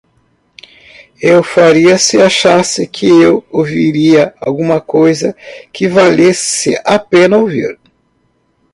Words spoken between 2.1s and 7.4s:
achasse que eu ouviria alguma coisa que valesse a pena